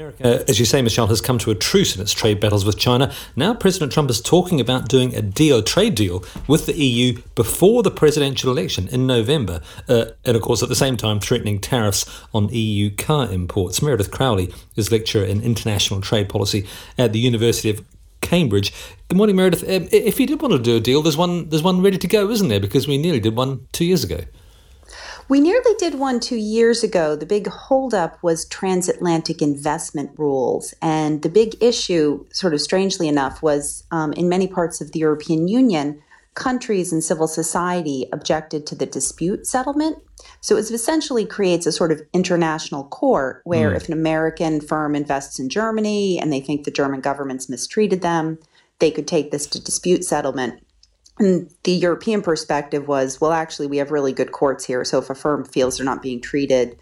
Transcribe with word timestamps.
America, 0.00 0.44
as 0.48 0.58
you 0.58 0.64
say, 0.64 0.80
Michelle, 0.80 1.08
has 1.08 1.20
come 1.20 1.36
to 1.38 1.50
a 1.50 1.54
truce 1.54 1.94
in 1.94 2.00
its 2.00 2.12
trade 2.12 2.40
battles 2.40 2.64
with 2.64 2.78
China. 2.78 3.12
Now, 3.36 3.52
President 3.52 3.92
Trump 3.92 4.08
is 4.08 4.20
talking 4.20 4.58
about 4.58 4.88
doing 4.88 5.14
a 5.14 5.20
deal, 5.20 5.62
trade 5.62 5.94
deal 5.94 6.24
with 6.48 6.64
the 6.64 6.74
EU 6.74 7.20
before 7.34 7.82
the 7.82 7.90
presidential 7.90 8.50
election 8.50 8.88
in 8.88 9.06
November, 9.06 9.60
uh, 9.88 10.06
and 10.24 10.36
of 10.36 10.42
course, 10.42 10.62
at 10.62 10.70
the 10.70 10.74
same 10.74 10.96
time, 10.96 11.20
threatening 11.20 11.60
tariffs 11.60 12.06
on 12.32 12.48
EU 12.48 12.88
car 12.96 13.30
imports. 13.30 13.82
Meredith 13.82 14.10
Crowley 14.10 14.54
is 14.74 14.90
lecturer 14.90 15.24
in 15.24 15.42
international 15.42 16.00
trade 16.00 16.30
policy 16.30 16.66
at 16.96 17.12
the 17.12 17.18
University 17.18 17.68
of 17.68 17.84
Cambridge. 18.22 18.72
Good 19.08 19.18
morning, 19.18 19.36
Meredith. 19.36 19.64
Um, 19.64 19.86
if 19.92 20.18
you 20.18 20.26
did 20.26 20.40
want 20.40 20.52
to 20.52 20.58
do 20.58 20.76
a 20.76 20.80
deal, 20.80 21.02
there's 21.02 21.16
one, 21.16 21.50
there's 21.50 21.62
one 21.62 21.82
ready 21.82 21.98
to 21.98 22.08
go, 22.08 22.30
isn't 22.30 22.48
there? 22.48 22.60
Because 22.60 22.88
we 22.88 22.96
nearly 22.96 23.20
did 23.20 23.36
one 23.36 23.66
two 23.72 23.84
years 23.84 24.02
ago. 24.04 24.20
We 25.30 25.38
nearly 25.38 25.74
did 25.78 25.94
one 25.94 26.18
two 26.18 26.34
years 26.34 26.82
ago. 26.82 27.14
The 27.14 27.24
big 27.24 27.46
holdup 27.46 28.20
was 28.20 28.46
transatlantic 28.46 29.40
investment 29.40 30.10
rules. 30.18 30.74
And 30.82 31.22
the 31.22 31.28
big 31.28 31.54
issue, 31.62 32.26
sort 32.32 32.52
of 32.52 32.60
strangely 32.60 33.06
enough, 33.06 33.40
was 33.40 33.84
um, 33.92 34.12
in 34.14 34.28
many 34.28 34.48
parts 34.48 34.80
of 34.80 34.90
the 34.90 34.98
European 34.98 35.46
Union, 35.46 36.02
countries 36.34 36.92
and 36.92 37.04
civil 37.04 37.28
society 37.28 38.08
objected 38.12 38.66
to 38.66 38.74
the 38.74 38.86
dispute 38.86 39.46
settlement. 39.46 39.98
So 40.40 40.56
it 40.56 40.68
essentially 40.68 41.24
creates 41.24 41.64
a 41.64 41.70
sort 41.70 41.92
of 41.92 42.02
international 42.12 42.82
court 42.88 43.42
where 43.44 43.70
mm. 43.70 43.76
if 43.76 43.86
an 43.86 43.92
American 43.92 44.60
firm 44.60 44.96
invests 44.96 45.38
in 45.38 45.48
Germany 45.48 46.18
and 46.18 46.32
they 46.32 46.40
think 46.40 46.64
the 46.64 46.72
German 46.72 47.02
government's 47.02 47.48
mistreated 47.48 48.02
them, 48.02 48.40
they 48.80 48.90
could 48.90 49.06
take 49.06 49.30
this 49.30 49.46
to 49.46 49.62
dispute 49.62 50.04
settlement 50.04 50.60
and 51.20 51.50
the 51.64 51.72
European 51.72 52.22
perspective 52.22 52.88
was, 52.88 53.20
well, 53.20 53.32
actually, 53.32 53.66
we 53.66 53.76
have 53.76 53.90
really 53.90 54.12
good 54.12 54.32
courts 54.32 54.64
here. 54.64 54.84
So 54.84 54.98
if 54.98 55.10
a 55.10 55.14
firm 55.14 55.44
feels 55.44 55.76
they're 55.76 55.84
not 55.84 56.02
being 56.02 56.20
treated 56.20 56.76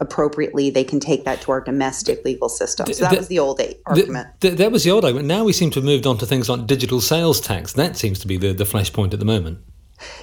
appropriately, 0.00 0.70
they 0.70 0.84
can 0.84 0.98
take 0.98 1.24
that 1.24 1.42
to 1.42 1.52
our 1.52 1.60
domestic 1.60 2.24
legal 2.24 2.48
system. 2.48 2.92
So 2.92 3.04
that 3.04 3.10
the, 3.10 3.16
was 3.18 3.28
the 3.28 3.38
old 3.38 3.60
argument. 3.86 4.28
The, 4.40 4.50
the, 4.50 4.56
that 4.56 4.72
was 4.72 4.84
the 4.84 4.90
old 4.90 5.04
argument. 5.04 5.28
Now 5.28 5.44
we 5.44 5.52
seem 5.52 5.70
to 5.70 5.80
have 5.80 5.84
moved 5.84 6.06
on 6.06 6.18
to 6.18 6.26
things 6.26 6.48
like 6.48 6.66
digital 6.66 7.00
sales 7.00 7.40
tax. 7.40 7.74
That 7.74 7.96
seems 7.96 8.18
to 8.20 8.26
be 8.26 8.36
the, 8.36 8.52
the 8.52 8.64
flashpoint 8.64 9.12
at 9.12 9.18
the 9.18 9.24
moment. 9.24 9.58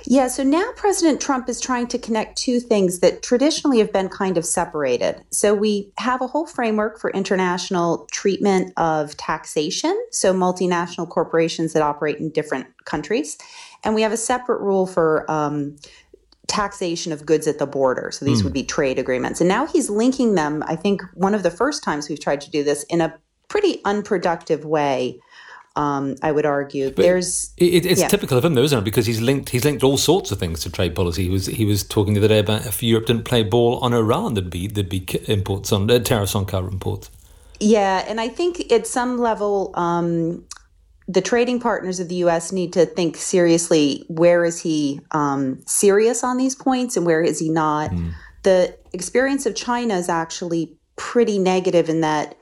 Yeah, 0.06 0.28
so 0.28 0.44
now 0.44 0.72
President 0.76 1.22
Trump 1.22 1.50
is 1.50 1.60
trying 1.60 1.88
to 1.88 1.98
connect 1.98 2.38
two 2.38 2.60
things 2.60 3.00
that 3.00 3.22
traditionally 3.22 3.80
have 3.80 3.94
been 3.94 4.10
kind 4.10 4.38
of 4.38 4.46
separated. 4.46 5.24
So 5.32 5.54
we 5.54 5.92
have 5.98 6.22
a 6.22 6.28
whole 6.28 6.46
framework 6.46 7.00
for 7.00 7.12
international 7.12 8.08
treatment 8.12 8.74
of 8.78 9.16
taxation, 9.18 9.98
so 10.12 10.34
multinational 10.34 11.08
corporations 11.08 11.74
that 11.74 11.84
operate 11.84 12.18
in 12.18 12.30
different 12.32 12.68
countries. 12.86 13.38
And 13.84 13.96
we 13.96 14.02
have 14.02 14.12
a 14.12 14.18
separate 14.18 14.62
rule 14.62 14.88
for 14.88 15.30
um, 15.32 15.78
taxation 16.48 17.12
of 17.12 17.26
goods 17.26 17.48
at 17.48 17.60
the 17.60 17.68
border. 17.68 18.12
So 18.12 18.26
these 18.26 18.42
mm. 18.42 18.46
would 18.46 18.54
be 18.54 18.64
trade 18.64 19.00
agreements. 19.00 19.40
And 19.40 19.48
now 19.48 19.66
he's 19.66 19.90
linking 19.90 20.36
them, 20.36 20.64
I 20.66 20.76
think, 20.76 21.02
one 21.14 21.36
of 21.36 21.44
the 21.44 21.52
first 21.52 21.84
times 21.84 22.10
we've 22.10 22.20
tried 22.20 22.42
to 22.42 22.50
do 22.50 22.64
this 22.64 22.84
in 22.84 23.02
a 23.02 23.16
pretty 23.48 23.82
unproductive 23.86 24.66
way 24.66 25.20
um, 25.76 26.16
I 26.22 26.32
would 26.32 26.46
argue. 26.46 26.90
But 26.90 27.04
There's 27.04 27.54
it, 27.58 27.86
it's 27.86 28.02
yeah. 28.02 28.08
typical 28.08 28.38
of 28.38 28.46
him, 28.46 28.54
though, 28.54 28.64
isn't 28.64 28.80
it? 28.80 28.84
Because 28.84 29.06
he's 29.06 29.22
linked 29.22 29.50
he's 29.50 29.66
linked 29.66 29.84
all 29.84 29.98
sorts 29.98 30.32
of 30.32 30.40
things 30.40 30.62
to 30.62 30.72
trade 30.72 30.96
policy. 30.96 31.24
He 31.24 31.30
was 31.30 31.46
he 31.46 31.66
was 31.66 31.84
talking 31.84 32.14
the 32.14 32.20
other 32.20 32.28
day 32.28 32.40
about 32.40 32.66
if 32.66 32.82
Europe 32.84 33.06
didn't 33.06 33.26
play 33.26 33.44
ball 33.44 33.80
on 33.80 33.94
Iran, 33.94 34.34
there'd 34.34 34.50
be 34.50 34.68
there'd 34.68 34.90
be 34.90 35.06
imports 35.28 35.72
on 35.72 35.90
uh, 35.90 36.00
tariffs 36.00 36.36
on 36.36 36.46
car 36.46 36.68
imports. 36.68 37.10
Yeah, 37.60 38.06
and 38.08 38.20
I 38.20 38.30
think 38.30 38.72
at 38.72 38.88
some 38.88 39.18
level. 39.18 39.72
Um, 39.76 40.46
the 41.12 41.22
trading 41.22 41.60
partners 41.60 42.00
of 42.00 42.08
the 42.08 42.16
U.S. 42.16 42.52
need 42.52 42.72
to 42.74 42.86
think 42.86 43.18
seriously. 43.18 44.06
Where 44.10 44.46
is 44.46 44.62
he 44.62 45.02
um, 45.10 45.60
serious 45.66 46.24
on 46.24 46.38
these 46.38 46.54
points, 46.54 46.96
and 46.96 47.04
where 47.04 47.24
is 47.24 47.40
he 47.40 47.50
not? 47.50 47.90
Mm. 47.90 48.12
The 48.44 48.78
experience 48.94 49.48
of 49.48 49.56
China 49.56 49.96
is 49.96 50.08
actually 50.08 50.78
pretty 50.98 51.40
negative 51.40 51.90
in 51.90 52.02
that 52.02 52.36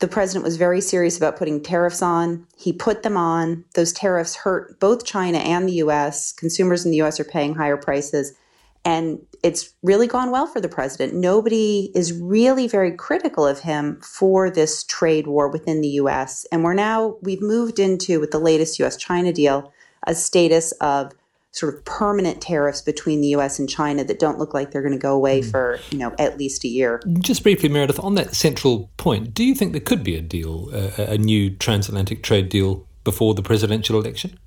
the 0.00 0.08
president 0.08 0.44
was 0.44 0.56
very 0.56 0.80
serious 0.80 1.16
about 1.16 1.36
putting 1.36 1.62
tariffs 1.62 2.02
on. 2.02 2.46
He 2.56 2.72
put 2.72 3.02
them 3.02 3.16
on. 3.16 3.64
Those 3.74 3.92
tariffs 3.92 4.36
hurt 4.36 4.78
both 4.78 5.04
China 5.04 5.38
and 5.38 5.68
the 5.68 5.74
US. 5.74 6.32
Consumers 6.32 6.84
in 6.84 6.92
the 6.92 7.02
US 7.02 7.18
are 7.18 7.24
paying 7.24 7.54
higher 7.54 7.76
prices. 7.76 8.32
And 8.84 9.18
it's 9.42 9.74
really 9.82 10.06
gone 10.06 10.30
well 10.30 10.46
for 10.46 10.60
the 10.60 10.68
president. 10.68 11.14
Nobody 11.14 11.90
is 11.94 12.12
really 12.12 12.68
very 12.68 12.92
critical 12.92 13.46
of 13.46 13.60
him 13.60 14.00
for 14.00 14.50
this 14.50 14.84
trade 14.84 15.26
war 15.26 15.48
within 15.48 15.80
the 15.80 15.88
US. 15.88 16.46
And 16.52 16.62
we're 16.62 16.74
now, 16.74 17.16
we've 17.20 17.42
moved 17.42 17.80
into, 17.80 18.20
with 18.20 18.30
the 18.30 18.38
latest 18.38 18.78
US 18.78 18.96
China 18.96 19.32
deal, 19.32 19.72
a 20.06 20.14
status 20.14 20.72
of 20.80 21.12
sort 21.52 21.74
of 21.74 21.84
permanent 21.84 22.40
tariffs 22.40 22.82
between 22.82 23.20
the 23.20 23.28
U.S. 23.28 23.58
and 23.58 23.68
China 23.68 24.04
that 24.04 24.18
don't 24.18 24.38
look 24.38 24.54
like 24.54 24.70
they're 24.70 24.82
going 24.82 24.92
to 24.92 24.98
go 24.98 25.14
away 25.14 25.40
mm. 25.40 25.50
for 25.50 25.80
you 25.90 25.98
know 25.98 26.14
at 26.18 26.38
least 26.38 26.64
a 26.64 26.68
year. 26.68 27.02
Just 27.20 27.42
briefly, 27.42 27.68
Meredith, 27.68 27.98
on 28.00 28.14
that 28.16 28.34
central 28.34 28.90
point, 28.96 29.34
do 29.34 29.44
you 29.44 29.54
think 29.54 29.72
there 29.72 29.80
could 29.80 30.04
be 30.04 30.16
a 30.16 30.20
deal, 30.20 30.70
uh, 30.72 31.04
a 31.04 31.18
new 31.18 31.50
transatlantic 31.50 32.22
trade 32.22 32.48
deal 32.48 32.86
before 33.04 33.34
the 33.34 33.42
presidential 33.42 33.98
election? 34.00 34.38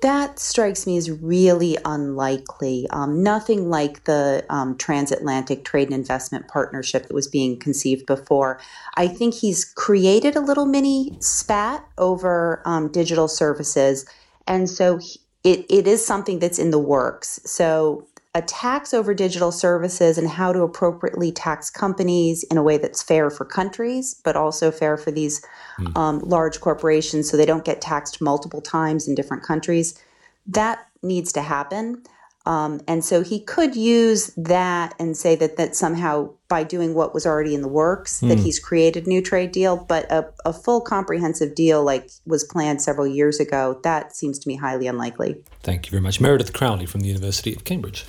That 0.00 0.38
strikes 0.38 0.86
me 0.86 0.96
as 0.96 1.10
really 1.10 1.76
unlikely. 1.84 2.86
Um, 2.90 3.22
nothing 3.22 3.68
like 3.68 4.04
the 4.04 4.44
um, 4.48 4.76
transatlantic 4.76 5.64
trade 5.64 5.88
and 5.88 5.94
investment 5.94 6.46
partnership 6.46 7.08
that 7.08 7.14
was 7.14 7.26
being 7.26 7.58
conceived 7.58 8.06
before. 8.06 8.60
I 8.94 9.08
think 9.08 9.34
he's 9.34 9.64
created 9.64 10.36
a 10.36 10.40
little 10.40 10.66
mini 10.66 11.16
spat 11.20 11.84
over 11.98 12.62
um, 12.64 12.92
digital 12.92 13.26
services. 13.26 14.06
And 14.46 14.70
so 14.70 14.98
he, 14.98 15.20
it, 15.48 15.64
it 15.70 15.86
is 15.88 16.04
something 16.04 16.40
that's 16.40 16.58
in 16.58 16.70
the 16.70 16.78
works. 16.78 17.40
So, 17.44 18.06
a 18.34 18.42
tax 18.42 18.92
over 18.92 19.14
digital 19.14 19.50
services 19.50 20.18
and 20.18 20.28
how 20.28 20.52
to 20.52 20.60
appropriately 20.60 21.32
tax 21.32 21.70
companies 21.70 22.44
in 22.44 22.58
a 22.58 22.62
way 22.62 22.76
that's 22.76 23.02
fair 23.02 23.30
for 23.30 23.46
countries, 23.46 24.20
but 24.22 24.36
also 24.36 24.70
fair 24.70 24.98
for 24.98 25.10
these 25.10 25.44
mm. 25.80 25.96
um, 25.96 26.18
large 26.20 26.60
corporations 26.60 27.28
so 27.28 27.38
they 27.38 27.46
don't 27.46 27.64
get 27.64 27.80
taxed 27.80 28.20
multiple 28.20 28.60
times 28.60 29.08
in 29.08 29.14
different 29.14 29.42
countries. 29.42 29.98
That 30.46 30.86
needs 31.02 31.32
to 31.32 31.40
happen. 31.40 32.02
Um, 32.48 32.80
and 32.88 33.04
so 33.04 33.22
he 33.22 33.40
could 33.40 33.76
use 33.76 34.32
that 34.38 34.94
and 34.98 35.14
say 35.14 35.36
that 35.36 35.58
that 35.58 35.76
somehow 35.76 36.30
by 36.48 36.64
doing 36.64 36.94
what 36.94 37.12
was 37.12 37.26
already 37.26 37.54
in 37.54 37.60
the 37.60 37.68
works 37.68 38.22
mm. 38.22 38.28
that 38.28 38.38
hmm. 38.38 38.44
he's 38.44 38.58
created 38.58 39.04
a 39.04 39.08
new 39.08 39.20
trade 39.20 39.52
deal, 39.52 39.76
but 39.76 40.10
a, 40.10 40.26
a 40.46 40.52
full 40.54 40.80
comprehensive 40.80 41.54
deal 41.54 41.84
like 41.84 42.08
was 42.24 42.44
planned 42.44 42.80
several 42.80 43.06
years 43.06 43.38
ago, 43.38 43.78
that 43.84 44.16
seems 44.16 44.38
to 44.38 44.48
me 44.48 44.56
highly 44.56 44.86
unlikely. 44.86 45.36
Thank 45.62 45.84
you 45.86 45.90
very 45.90 46.00
much. 46.00 46.22
Meredith 46.22 46.54
Crowley 46.54 46.86
from 46.86 47.02
the 47.02 47.08
University 47.08 47.54
of 47.54 47.64
Cambridge. 47.64 48.06